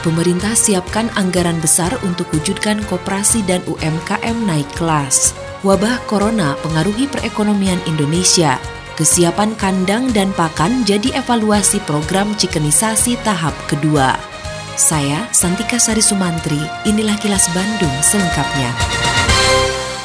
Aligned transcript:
pemerintah 0.00 0.52
siapkan 0.56 1.08
anggaran 1.16 1.60
besar 1.60 1.92
untuk 2.04 2.28
wujudkan 2.32 2.80
koperasi 2.88 3.44
dan 3.44 3.60
UMKM 3.68 4.36
naik 4.44 4.68
kelas. 4.76 5.32
Wabah 5.60 6.00
corona 6.08 6.56
pengaruhi 6.64 7.04
perekonomian 7.08 7.80
Indonesia. 7.84 8.56
Kesiapan 8.96 9.56
kandang 9.56 10.12
dan 10.12 10.32
pakan 10.36 10.84
jadi 10.84 11.20
evaluasi 11.20 11.80
program 11.88 12.32
cikenisasi 12.36 13.16
tahap 13.24 13.56
kedua. 13.68 14.16
Saya 14.76 15.28
Santika 15.32 15.76
Sari 15.76 16.00
Sumantri, 16.00 16.60
inilah 16.88 17.16
kilas 17.20 17.48
Bandung 17.52 17.92
selengkapnya. 18.00 18.99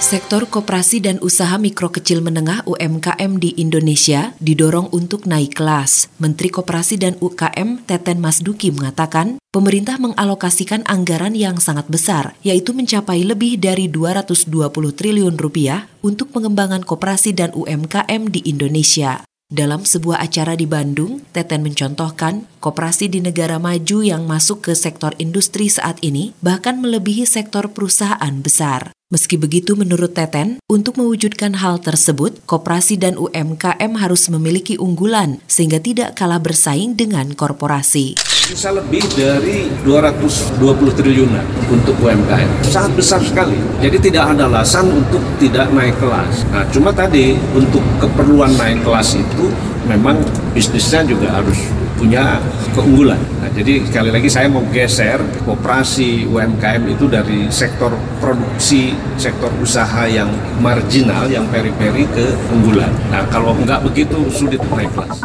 Sektor 0.06 0.46
koperasi 0.46 1.02
dan 1.02 1.18
usaha 1.26 1.58
mikro 1.58 1.90
kecil 1.90 2.22
menengah 2.22 2.62
UMKM 2.70 3.42
di 3.42 3.58
Indonesia 3.58 4.38
didorong 4.38 4.94
untuk 4.94 5.26
naik 5.26 5.58
kelas. 5.58 6.14
Menteri 6.22 6.54
Koperasi 6.54 7.02
dan 7.02 7.18
UKM 7.18 7.82
Teten 7.90 8.22
Masduki 8.22 8.70
mengatakan, 8.70 9.42
pemerintah 9.50 9.98
mengalokasikan 9.98 10.86
anggaran 10.86 11.34
yang 11.34 11.58
sangat 11.58 11.90
besar, 11.90 12.38
yaitu 12.46 12.78
mencapai 12.78 13.26
lebih 13.26 13.58
dari 13.58 13.90
220 13.90 14.46
triliun 14.94 15.42
rupiah 15.42 15.90
untuk 16.06 16.30
pengembangan 16.30 16.86
koperasi 16.86 17.34
dan 17.34 17.50
UMKM 17.58 18.30
di 18.30 18.46
Indonesia. 18.46 19.26
Dalam 19.50 19.90
sebuah 19.90 20.22
acara 20.22 20.54
di 20.54 20.70
Bandung, 20.70 21.26
Teten 21.34 21.66
mencontohkan 21.66 22.46
koperasi 22.62 23.10
di 23.10 23.26
negara 23.26 23.58
maju 23.58 24.06
yang 24.06 24.30
masuk 24.30 24.70
ke 24.70 24.78
sektor 24.78 25.18
industri 25.18 25.66
saat 25.66 25.98
ini 26.06 26.38
bahkan 26.46 26.78
melebihi 26.78 27.26
sektor 27.26 27.74
perusahaan 27.74 28.38
besar. 28.46 28.95
Meski 29.14 29.38
begitu, 29.38 29.78
menurut 29.78 30.18
Teten, 30.18 30.58
untuk 30.66 30.98
mewujudkan 30.98 31.62
hal 31.62 31.78
tersebut, 31.78 32.42
koperasi 32.50 32.98
dan 32.98 33.22
UMKM 33.22 34.02
harus 34.02 34.26
memiliki 34.34 34.82
unggulan 34.82 35.38
sehingga 35.46 35.78
tidak 35.78 36.18
kalah 36.18 36.42
bersaing 36.42 36.98
dengan 36.98 37.30
korporasi. 37.38 38.18
Bisa 38.50 38.74
lebih 38.74 39.06
dari 39.14 39.70
220 39.86 40.58
triliunan 40.98 41.46
untuk 41.70 41.94
UMKM. 42.02 42.66
Sangat 42.66 42.98
besar 42.98 43.22
sekali. 43.22 43.62
Jadi 43.78 44.10
tidak 44.10 44.34
ada 44.34 44.50
alasan 44.50 44.90
untuk 44.90 45.22
tidak 45.38 45.70
naik 45.70 45.94
kelas. 46.02 46.42
Nah, 46.50 46.66
cuma 46.74 46.90
tadi 46.90 47.38
untuk 47.54 47.86
keperluan 48.02 48.58
naik 48.58 48.82
kelas 48.82 49.22
itu 49.22 49.54
memang 49.86 50.18
bisnisnya 50.58 51.06
juga 51.06 51.30
harus 51.30 51.62
punya 51.96 52.40
keunggulan. 52.76 53.20
Nah, 53.40 53.50
jadi 53.52 53.84
sekali 53.88 54.10
lagi 54.12 54.28
saya 54.28 54.52
mau 54.52 54.64
geser 54.70 55.20
kooperasi 55.48 56.28
UMKM 56.28 56.84
itu 56.92 57.08
dari 57.08 57.48
sektor 57.50 57.96
produksi, 58.20 58.94
sektor 59.16 59.50
usaha 59.64 60.06
yang 60.06 60.30
marginal, 60.60 61.26
yang 61.32 61.48
peri-peri 61.50 62.04
ke 62.12 62.26
unggulan. 62.52 62.92
Nah, 63.10 63.24
kalau 63.32 63.56
nggak 63.56 63.82
begitu 63.88 64.28
sulit 64.30 64.60
naik 64.76 64.92
kelas. 64.94 65.24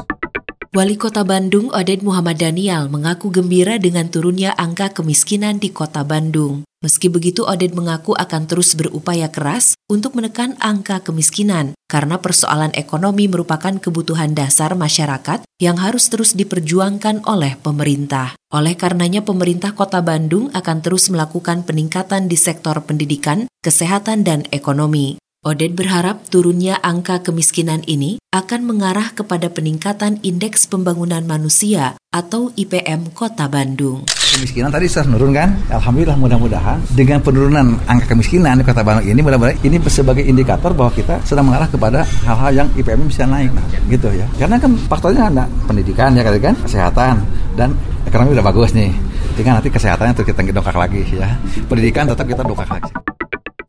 Wali 0.70 0.94
Kota 0.94 1.26
Bandung 1.26 1.66
Oded 1.74 2.06
Muhammad 2.06 2.38
Daniel 2.38 2.86
mengaku 2.86 3.34
gembira 3.34 3.74
dengan 3.74 4.06
turunnya 4.06 4.54
angka 4.54 4.94
kemiskinan 4.94 5.58
di 5.58 5.74
Kota 5.74 6.06
Bandung. 6.06 6.62
Meski 6.80 7.12
begitu, 7.12 7.44
Oded 7.44 7.76
mengaku 7.76 8.16
akan 8.16 8.48
terus 8.48 8.72
berupaya 8.72 9.28
keras 9.28 9.76
untuk 9.92 10.16
menekan 10.16 10.56
angka 10.64 11.04
kemiskinan 11.04 11.76
karena 11.92 12.16
persoalan 12.24 12.72
ekonomi 12.72 13.28
merupakan 13.28 13.76
kebutuhan 13.76 14.32
dasar 14.32 14.72
masyarakat 14.72 15.44
yang 15.60 15.76
harus 15.76 16.08
terus 16.08 16.32
diperjuangkan 16.32 17.28
oleh 17.28 17.60
pemerintah. 17.60 18.32
Oleh 18.48 18.80
karenanya, 18.80 19.20
pemerintah 19.20 19.76
Kota 19.76 20.00
Bandung 20.00 20.48
akan 20.56 20.78
terus 20.80 21.12
melakukan 21.12 21.68
peningkatan 21.68 22.32
di 22.32 22.40
sektor 22.40 22.80
pendidikan, 22.80 23.44
kesehatan, 23.60 24.24
dan 24.24 24.48
ekonomi. 24.48 25.20
Oded 25.44 25.76
berharap 25.76 26.32
turunnya 26.32 26.80
angka 26.80 27.20
kemiskinan 27.20 27.84
ini 27.84 28.16
akan 28.32 28.64
mengarah 28.64 29.12
kepada 29.12 29.52
peningkatan 29.52 30.16
Indeks 30.24 30.64
Pembangunan 30.64 31.28
Manusia 31.28 32.00
atau 32.08 32.56
IPM 32.56 33.12
Kota 33.12 33.52
Bandung. 33.52 34.08
Kemiskinan 34.30 34.70
tadi 34.70 34.86
sudah 34.86 35.10
menurun 35.10 35.34
kan? 35.34 35.58
Alhamdulillah 35.74 36.14
mudah-mudahan 36.14 36.78
dengan 36.94 37.18
penurunan 37.18 37.74
angka 37.90 38.14
kemiskinan 38.14 38.62
di 38.62 38.64
Kota 38.64 38.86
Bandung 38.86 39.02
ini 39.02 39.18
mudah-mudahan 39.18 39.58
ini 39.66 39.82
sebagai 39.90 40.22
indikator 40.22 40.70
bahwa 40.70 40.94
kita 40.94 41.18
sedang 41.26 41.50
mengarah 41.50 41.66
kepada 41.66 42.06
hal-hal 42.22 42.64
yang 42.64 42.68
IPM 42.78 43.10
bisa 43.10 43.26
naik 43.26 43.50
gitu 43.90 44.06
ya. 44.14 44.30
Karena 44.38 44.62
kan 44.62 44.70
faktornya 44.86 45.26
ada 45.34 45.44
pendidikan 45.66 46.14
ya 46.14 46.22
kan, 46.22 46.54
kesehatan 46.62 47.26
dan 47.58 47.74
ekonomi 48.06 48.38
udah 48.38 48.46
bagus 48.46 48.70
nih. 48.70 48.94
Tinggal 49.34 49.58
nanti 49.58 49.68
kesehatannya 49.68 50.14
terus 50.14 50.30
kita 50.30 50.40
dongkrak 50.46 50.78
lagi 50.78 51.02
ya. 51.10 51.34
Pendidikan 51.66 52.06
tetap 52.06 52.24
kita 52.30 52.46
dongkrak 52.46 52.70
lagi. 52.70 53.09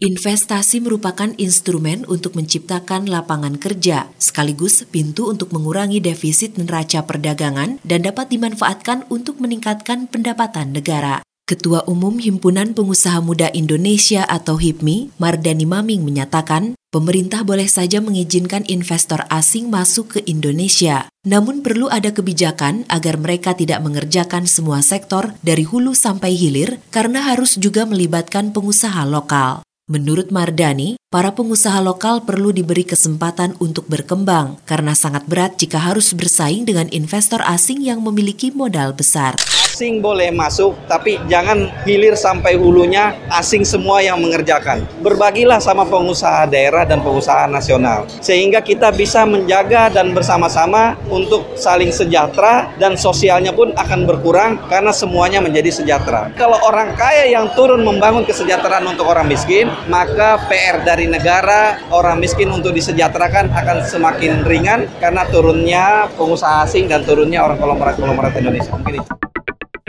Investasi 0.01 0.81
merupakan 0.81 1.29
instrumen 1.37 2.09
untuk 2.09 2.33
menciptakan 2.33 3.05
lapangan 3.05 3.61
kerja, 3.61 4.09
sekaligus 4.17 4.81
pintu 4.89 5.29
untuk 5.29 5.53
mengurangi 5.53 6.01
defisit 6.01 6.57
neraca 6.57 7.05
perdagangan 7.05 7.77
dan 7.85 8.01
dapat 8.01 8.33
dimanfaatkan 8.33 9.05
untuk 9.13 9.37
meningkatkan 9.37 10.09
pendapatan 10.09 10.73
negara. 10.73 11.21
Ketua 11.45 11.85
Umum 11.85 12.17
Himpunan 12.17 12.73
Pengusaha 12.73 13.21
Muda 13.21 13.53
Indonesia 13.53 14.25
atau 14.25 14.57
HIPMI, 14.57 15.21
Mardani 15.21 15.69
Maming 15.69 16.01
menyatakan, 16.01 16.73
pemerintah 16.89 17.45
boleh 17.45 17.69
saja 17.69 18.01
mengizinkan 18.01 18.65
investor 18.73 19.29
asing 19.29 19.69
masuk 19.69 20.17
ke 20.17 20.19
Indonesia. 20.25 21.13
Namun 21.29 21.61
perlu 21.61 21.93
ada 21.93 22.09
kebijakan 22.09 22.89
agar 22.89 23.21
mereka 23.21 23.53
tidak 23.53 23.85
mengerjakan 23.85 24.49
semua 24.49 24.81
sektor 24.81 25.37
dari 25.45 25.61
hulu 25.61 25.93
sampai 25.93 26.33
hilir 26.33 26.81
karena 26.89 27.21
harus 27.21 27.53
juga 27.53 27.85
melibatkan 27.85 28.49
pengusaha 28.49 29.05
lokal. 29.05 29.61
Menurut 29.91 30.31
Mardani, 30.31 30.95
para 31.11 31.35
pengusaha 31.35 31.83
lokal 31.83 32.23
perlu 32.23 32.55
diberi 32.55 32.87
kesempatan 32.87 33.59
untuk 33.59 33.91
berkembang 33.91 34.55
karena 34.63 34.95
sangat 34.95 35.27
berat 35.27 35.59
jika 35.59 35.83
harus 35.83 36.15
bersaing 36.15 36.63
dengan 36.63 36.87
investor 36.95 37.43
asing 37.43 37.83
yang 37.83 37.99
memiliki 37.99 38.55
modal 38.55 38.95
besar 38.95 39.35
asing 39.71 40.03
boleh 40.03 40.35
masuk, 40.35 40.75
tapi 40.91 41.15
jangan 41.31 41.71
hilir 41.87 42.19
sampai 42.19 42.59
hulunya 42.59 43.15
asing 43.31 43.63
semua 43.63 44.03
yang 44.03 44.19
mengerjakan. 44.19 44.83
Berbagilah 44.99 45.63
sama 45.63 45.87
pengusaha 45.87 46.43
daerah 46.51 46.83
dan 46.83 46.99
pengusaha 46.99 47.47
nasional, 47.47 48.03
sehingga 48.19 48.59
kita 48.59 48.91
bisa 48.91 49.23
menjaga 49.23 49.87
dan 49.87 50.11
bersama-sama 50.11 50.99
untuk 51.07 51.55
saling 51.55 51.87
sejahtera 51.87 52.67
dan 52.75 52.99
sosialnya 52.99 53.55
pun 53.55 53.71
akan 53.79 54.03
berkurang 54.03 54.59
karena 54.67 54.91
semuanya 54.91 55.39
menjadi 55.39 55.71
sejahtera. 55.71 56.35
Kalau 56.35 56.59
orang 56.67 56.91
kaya 56.99 57.31
yang 57.31 57.47
turun 57.55 57.87
membangun 57.87 58.27
kesejahteraan 58.27 58.83
untuk 58.91 59.07
orang 59.07 59.31
miskin, 59.31 59.71
maka 59.87 60.35
PR 60.51 60.83
dari 60.83 61.07
negara 61.07 61.79
orang 61.95 62.19
miskin 62.19 62.51
untuk 62.51 62.75
disejahterakan 62.75 63.47
akan 63.55 63.87
semakin 63.87 64.43
ringan 64.43 64.91
karena 64.99 65.23
turunnya 65.31 66.11
pengusaha 66.19 66.67
asing 66.67 66.91
dan 66.91 67.07
turunnya 67.07 67.39
orang 67.39 67.55
konglomerat-konglomerat 67.55 68.35
Indonesia. 68.35 68.75
Mungkin 68.75 68.99
itu. 68.99 69.30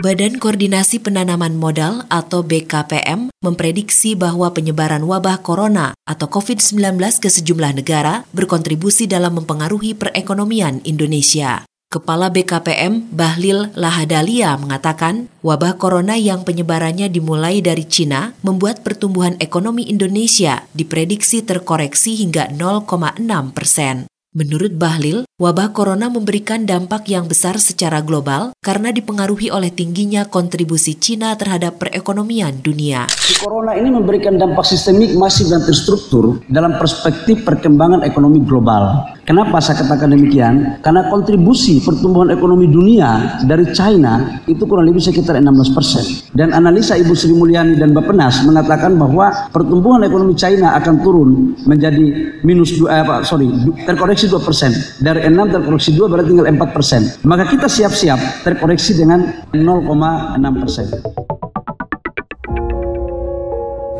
Badan 0.03 0.35
Koordinasi 0.35 0.99
Penanaman 0.99 1.55
Modal 1.55 2.03
atau 2.11 2.43
BKPM 2.43 3.31
memprediksi 3.39 4.19
bahwa 4.19 4.51
penyebaran 4.51 4.99
wabah 4.99 5.39
corona 5.39 5.95
atau 6.03 6.27
COVID-19 6.27 6.99
ke 7.23 7.31
sejumlah 7.31 7.71
negara 7.79 8.27
berkontribusi 8.35 9.07
dalam 9.07 9.39
mempengaruhi 9.39 9.95
perekonomian 9.95 10.83
Indonesia. 10.83 11.63
Kepala 11.87 12.27
BKPM 12.35 13.15
Bahlil 13.15 13.71
Lahadalia 13.79 14.59
mengatakan, 14.59 15.31
wabah 15.39 15.79
corona 15.79 16.19
yang 16.19 16.43
penyebarannya 16.43 17.07
dimulai 17.07 17.63
dari 17.63 17.87
Cina 17.87 18.35
membuat 18.43 18.83
pertumbuhan 18.83 19.39
ekonomi 19.39 19.87
Indonesia 19.87 20.67
diprediksi 20.75 21.47
terkoreksi 21.47 22.19
hingga 22.19 22.51
0,6 22.51 23.23
persen. 23.55 24.11
Menurut 24.33 24.73
Bahlil, 24.73 25.29
wabah 25.37 25.77
corona 25.77 26.09
memberikan 26.09 26.65
dampak 26.65 27.05
yang 27.05 27.29
besar 27.29 27.61
secara 27.61 28.01
global 28.01 28.49
karena 28.65 28.89
dipengaruhi 28.89 29.53
oleh 29.53 29.69
tingginya 29.69 30.25
kontribusi 30.25 30.97
Cina 30.97 31.37
terhadap 31.37 31.77
perekonomian 31.77 32.57
dunia. 32.57 33.05
Corona 33.37 33.77
ini 33.77 33.93
memberikan 33.93 34.33
dampak 34.41 34.65
sistemik 34.65 35.13
masif 35.13 35.53
dan 35.53 35.61
terstruktur 35.61 36.41
dalam 36.49 36.81
perspektif 36.81 37.45
perkembangan 37.45 38.01
ekonomi 38.01 38.41
global. 38.41 39.05
Kenapa 39.23 39.63
saya 39.63 39.79
katakan 39.79 40.11
demikian? 40.11 40.83
Karena 40.83 41.07
kontribusi 41.07 41.79
pertumbuhan 41.79 42.27
ekonomi 42.27 42.67
dunia 42.67 43.39
dari 43.47 43.71
China 43.71 44.19
itu 44.51 44.67
kurang 44.67 44.83
lebih 44.83 44.99
sekitar 44.99 45.39
16 45.39 45.71
persen. 45.71 46.03
Dan 46.35 46.51
analisa 46.51 46.99
Ibu 46.99 47.15
Sri 47.15 47.31
Mulyani 47.31 47.79
dan 47.79 47.95
Bapenas 47.95 48.43
mengatakan 48.43 48.99
bahwa 48.99 49.31
pertumbuhan 49.55 50.03
ekonomi 50.03 50.35
China 50.35 50.75
akan 50.75 50.95
turun 50.99 51.55
menjadi 51.63 52.35
minus 52.43 52.75
dua, 52.75 52.99
eh, 52.99 53.23
sorry, 53.23 53.47
terkoreksi 53.87 54.27
2 54.27 54.43
persen. 54.43 54.75
Dari 54.99 55.23
6 55.23 55.55
terkoreksi 55.55 55.95
2 55.95 56.11
berarti 56.11 56.27
tinggal 56.27 56.47
4 56.51 56.69
persen. 56.75 57.01
Maka 57.23 57.47
kita 57.47 57.71
siap-siap 57.71 58.43
terkoreksi 58.43 58.91
dengan 58.99 59.23
0,6 59.55 60.51
persen. 60.59 60.91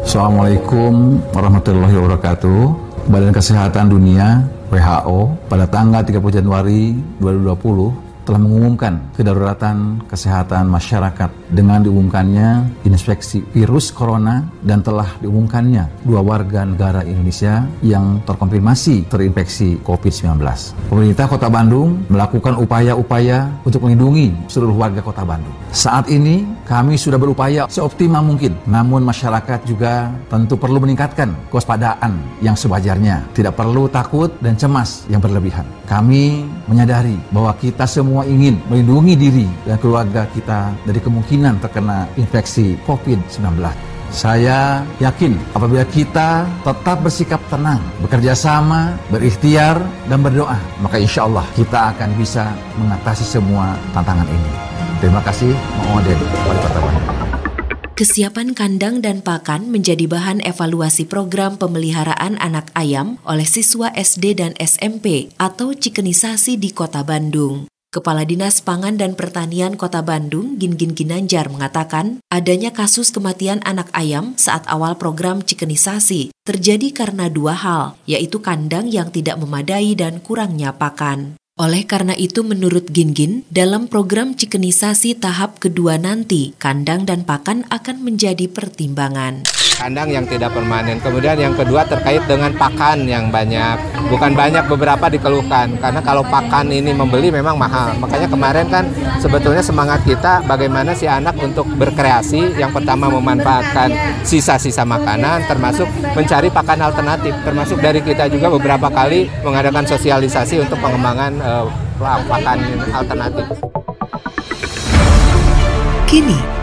Assalamualaikum 0.03 1.23
warahmatullahi 1.31 1.95
wabarakatuh. 1.95 2.82
Badan 3.03 3.35
Kesehatan 3.35 3.91
Dunia 3.91 4.47
WHO 4.71 5.35
pada 5.51 5.67
tanggal 5.67 6.07
30 6.07 6.39
Januari 6.39 6.95
2020 7.19 8.12
telah 8.23 8.39
mengumumkan 8.39 8.99
kedaruratan 9.15 10.03
kesehatan 10.07 10.67
masyarakat 10.71 11.29
dengan 11.51 11.83
diumumkannya 11.83 12.83
inspeksi 12.87 13.43
virus 13.51 13.91
corona 13.91 14.47
dan 14.63 14.79
telah 14.79 15.07
diumumkannya 15.19 16.07
dua 16.07 16.23
warga 16.23 16.63
negara 16.63 17.03
Indonesia 17.03 17.67
yang 17.83 18.23
terkonfirmasi 18.23 19.11
terinfeksi 19.11 19.79
COVID-19. 19.83 20.39
Pemerintah 20.87 21.25
Kota 21.27 21.51
Bandung 21.51 22.07
melakukan 22.07 22.55
upaya-upaya 22.59 23.51
untuk 23.67 23.83
melindungi 23.83 24.31
seluruh 24.47 24.75
warga 24.75 25.03
Kota 25.03 25.27
Bandung. 25.27 25.51
Saat 25.73 26.07
ini 26.07 26.45
kami 26.63 26.95
sudah 26.95 27.17
berupaya 27.17 27.67
seoptimal 27.67 28.23
mungkin, 28.23 28.55
namun 28.69 29.03
masyarakat 29.03 29.67
juga 29.67 30.13
tentu 30.29 30.55
perlu 30.55 30.79
meningkatkan 30.79 31.33
kewaspadaan 31.49 32.15
yang 32.39 32.55
sewajarnya. 32.55 33.25
Tidak 33.35 33.51
perlu 33.51 33.89
takut 33.91 34.31
dan 34.39 34.55
cemas 34.55 35.03
yang 35.09 35.19
berlebihan. 35.19 35.65
Kami 35.89 36.45
menyadari 36.69 37.19
bahwa 37.33 37.51
kita 37.57 37.83
semua 37.89 38.12
semua 38.13 38.29
ingin 38.29 38.61
melindungi 38.69 39.17
diri 39.17 39.49
dan 39.65 39.81
keluarga 39.81 40.29
kita 40.29 40.69
dari 40.85 41.01
kemungkinan 41.01 41.57
terkena 41.65 42.05
infeksi 42.13 42.77
COVID-19. 42.85 43.57
Saya 44.13 44.85
yakin 45.01 45.33
apabila 45.57 45.81
kita 45.89 46.45
tetap 46.61 47.01
bersikap 47.01 47.41
tenang, 47.49 47.81
bekerja 48.05 48.37
sama, 48.37 48.93
berikhtiar, 49.09 49.81
dan 50.05 50.21
berdoa, 50.21 50.61
maka 50.85 51.01
insya 51.01 51.25
Allah 51.25 51.41
kita 51.57 51.89
akan 51.97 52.13
bisa 52.13 52.53
mengatasi 52.77 53.25
semua 53.25 53.73
tantangan 53.97 54.29
ini. 54.29 54.51
Terima 55.01 55.25
kasih, 55.25 55.49
Ma'oden, 55.81 56.19
Wali 56.21 56.59
Kota 56.61 56.79
Bandung. 56.85 57.07
Kesiapan 57.97 58.53
kandang 58.53 59.01
dan 59.01 59.25
pakan 59.25 59.73
menjadi 59.73 60.05
bahan 60.05 60.45
evaluasi 60.45 61.09
program 61.09 61.57
pemeliharaan 61.57 62.37
anak 62.37 62.69
ayam 62.77 63.17
oleh 63.25 63.49
siswa 63.49 63.89
SD 63.89 64.37
dan 64.37 64.53
SMP 64.61 65.33
atau 65.41 65.73
cikenisasi 65.73 66.61
di 66.61 66.69
Kota 66.69 67.01
Bandung. 67.01 67.72
Kepala 67.93 68.25
Dinas 68.25 68.57
Pangan 68.57 68.97
dan 68.97 69.13
Pertanian 69.13 69.77
Kota 69.77 70.01
Bandung, 70.01 70.57
Gin-Gin 70.57 70.97
Ginanjar, 70.97 71.45
mengatakan 71.53 72.17
adanya 72.33 72.73
kasus 72.73 73.13
kematian 73.13 73.61
anak 73.61 73.93
ayam 73.93 74.33
saat 74.33 74.65
awal 74.65 74.97
program 74.97 75.45
cikenisasi 75.45 76.33
terjadi 76.41 76.89
karena 76.89 77.29
dua 77.29 77.53
hal, 77.53 77.93
yaitu 78.09 78.41
kandang 78.41 78.89
yang 78.89 79.13
tidak 79.13 79.37
memadai 79.37 79.93
dan 79.93 80.25
kurangnya 80.25 80.73
pakan. 80.73 81.37
Oleh 81.53 81.85
karena 81.85 82.17
itu 82.17 82.41
menurut 82.41 82.89
Gin-Gin, 82.89 83.45
dalam 83.53 83.85
program 83.85 84.33
cikenisasi 84.33 85.21
tahap 85.21 85.61
kedua 85.61 86.01
nanti, 86.01 86.57
kandang 86.57 87.05
dan 87.05 87.21
pakan 87.21 87.61
akan 87.69 88.01
menjadi 88.01 88.49
pertimbangan 88.49 89.45
kandang 89.75 90.09
yang 90.09 90.25
tidak 90.29 90.53
permanen. 90.53 90.97
Kemudian 91.01 91.35
yang 91.35 91.53
kedua 91.57 91.83
terkait 91.83 92.23
dengan 92.29 92.53
pakan 92.55 93.03
yang 93.03 93.27
banyak. 93.33 93.77
Bukan 94.07 94.37
banyak 94.37 94.65
beberapa 94.69 95.09
dikeluhkan 95.09 95.79
karena 95.81 96.01
kalau 96.03 96.21
pakan 96.23 96.69
ini 96.69 96.93
membeli 96.93 97.33
memang 97.33 97.57
mahal. 97.57 97.95
Makanya 97.97 98.27
kemarin 98.29 98.67
kan 98.69 98.85
sebetulnya 99.19 99.63
semangat 99.63 100.05
kita 100.05 100.45
bagaimana 100.45 100.93
si 100.93 101.09
anak 101.09 101.35
untuk 101.41 101.65
berkreasi 101.75 102.55
yang 102.55 102.69
pertama 102.71 103.09
memanfaatkan 103.09 103.91
sisa-sisa 104.21 104.85
makanan 104.85 105.43
termasuk 105.49 105.89
mencari 106.13 106.47
pakan 106.53 106.79
alternatif. 106.85 107.33
Termasuk 107.43 107.81
dari 107.81 107.99
kita 107.99 108.29
juga 108.29 108.53
beberapa 108.53 108.87
kali 108.87 109.27
mengadakan 109.41 109.83
sosialisasi 109.83 110.61
untuk 110.61 110.77
pengembangan 110.79 111.33
uh, 111.41 111.65
pakan 111.99 112.59
alternatif. 112.93 113.45
Kini 116.07 116.62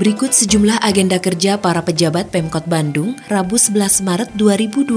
Berikut 0.00 0.32
sejumlah 0.32 0.80
agenda 0.80 1.20
kerja 1.20 1.60
para 1.60 1.84
pejabat 1.84 2.32
Pemkot 2.32 2.64
Bandung 2.64 3.20
Rabu 3.28 3.60
11 3.60 4.00
Maret 4.00 4.32
2020. 4.32 4.96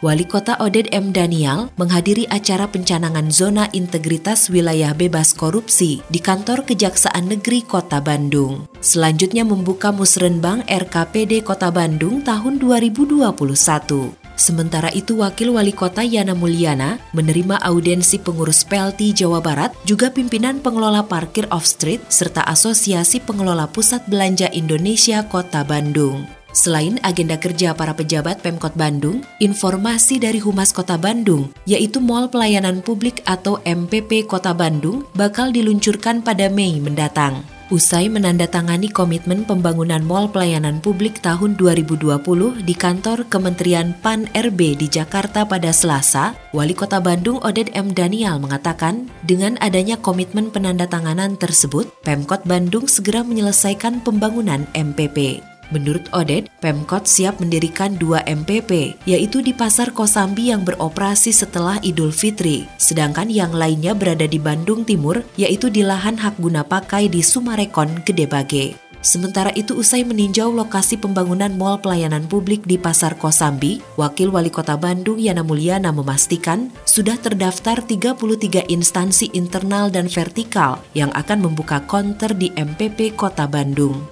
Wali 0.00 0.24
Kota 0.24 0.56
Oded 0.56 0.88
M. 0.88 1.12
Daniel 1.12 1.68
menghadiri 1.76 2.24
acara 2.32 2.64
pencanangan 2.64 3.28
zona 3.28 3.68
integritas 3.76 4.48
wilayah 4.48 4.96
bebas 4.96 5.36
korupsi 5.36 6.00
di 6.08 6.16
kantor 6.16 6.64
Kejaksaan 6.64 7.28
Negeri 7.28 7.60
Kota 7.60 8.00
Bandung. 8.00 8.72
Selanjutnya 8.80 9.44
membuka 9.44 9.92
musrenbang 9.92 10.64
RKPD 10.64 11.44
Kota 11.44 11.68
Bandung 11.68 12.24
tahun 12.24 12.56
2021. 12.56 14.21
Sementara 14.34 14.88
itu 14.90 15.20
Wakil 15.20 15.52
Wali 15.52 15.72
Kota 15.76 16.02
Yana 16.02 16.32
Mulyana 16.32 16.98
menerima 17.12 17.60
audensi 17.60 18.18
pengurus 18.18 18.64
PLT 18.64 19.24
Jawa 19.24 19.44
Barat, 19.44 19.70
juga 19.84 20.08
pimpinan 20.08 20.58
pengelola 20.58 21.04
parkir 21.04 21.44
off-street, 21.52 22.08
serta 22.08 22.42
Asosiasi 22.48 23.20
Pengelola 23.22 23.68
Pusat 23.68 24.08
Belanja 24.08 24.48
Indonesia 24.50 25.22
Kota 25.28 25.62
Bandung. 25.62 26.24
Selain 26.52 27.00
agenda 27.00 27.40
kerja 27.40 27.72
para 27.72 27.96
pejabat 27.96 28.44
Pemkot 28.44 28.76
Bandung, 28.76 29.24
informasi 29.40 30.20
dari 30.20 30.36
Humas 30.36 30.68
Kota 30.68 31.00
Bandung, 31.00 31.48
yaitu 31.64 31.96
Mall 31.96 32.28
Pelayanan 32.28 32.84
Publik 32.84 33.24
atau 33.24 33.56
MPP 33.64 34.28
Kota 34.28 34.52
Bandung, 34.52 35.08
bakal 35.16 35.48
diluncurkan 35.48 36.20
pada 36.20 36.52
Mei 36.52 36.76
mendatang. 36.76 37.40
Usai 37.72 38.12
menandatangani 38.12 38.92
komitmen 38.92 39.48
pembangunan 39.48 40.04
Mall 40.04 40.28
Pelayanan 40.28 40.84
Publik 40.84 41.24
tahun 41.24 41.56
2020 41.56 42.20
di 42.68 42.74
kantor 42.76 43.24
Kementerian 43.32 43.96
PAN 44.04 44.28
RB 44.36 44.76
di 44.76 44.92
Jakarta 44.92 45.48
pada 45.48 45.72
Selasa, 45.72 46.36
Wali 46.52 46.76
Kota 46.76 47.00
Bandung 47.00 47.40
Oded 47.40 47.72
M. 47.72 47.96
Daniel 47.96 48.36
mengatakan, 48.36 49.08
dengan 49.24 49.56
adanya 49.64 49.96
komitmen 49.96 50.52
penandatanganan 50.52 51.40
tersebut, 51.40 51.88
Pemkot 52.04 52.44
Bandung 52.44 52.84
segera 52.84 53.24
menyelesaikan 53.24 54.04
pembangunan 54.04 54.68
MPP. 54.76 55.51
Menurut 55.72 56.04
Odet, 56.12 56.52
Pemkot 56.60 57.08
siap 57.08 57.40
mendirikan 57.40 57.96
dua 57.96 58.20
MPP, 58.28 59.00
yaitu 59.08 59.40
di 59.40 59.56
Pasar 59.56 59.90
Kosambi 59.90 60.52
yang 60.52 60.68
beroperasi 60.68 61.32
setelah 61.32 61.80
Idul 61.80 62.12
Fitri, 62.12 62.68
sedangkan 62.76 63.32
yang 63.32 63.56
lainnya 63.56 63.96
berada 63.96 64.28
di 64.28 64.36
Bandung 64.36 64.84
Timur, 64.84 65.24
yaitu 65.40 65.72
di 65.72 65.80
lahan 65.80 66.20
hak 66.20 66.36
guna 66.36 66.60
pakai 66.60 67.08
di 67.08 67.24
Sumarekon, 67.24 68.04
Gedebage. 68.04 68.76
Sementara 69.02 69.50
itu 69.58 69.74
usai 69.74 70.06
meninjau 70.06 70.54
lokasi 70.54 70.94
pembangunan 70.94 71.50
mal 71.58 71.82
pelayanan 71.82 72.22
publik 72.30 72.62
di 72.62 72.78
Pasar 72.78 73.18
Kosambi, 73.18 73.82
Wakil 73.98 74.30
Wali 74.30 74.46
Kota 74.46 74.78
Bandung 74.78 75.18
Yana 75.18 75.42
Mulyana 75.42 75.90
memastikan 75.90 76.70
sudah 76.86 77.18
terdaftar 77.18 77.82
33 77.82 78.70
instansi 78.70 79.34
internal 79.34 79.90
dan 79.90 80.06
vertikal 80.06 80.78
yang 80.94 81.10
akan 81.18 81.50
membuka 81.50 81.82
konter 81.82 82.30
di 82.30 82.54
MPP 82.54 83.18
Kota 83.18 83.50
Bandung. 83.50 84.11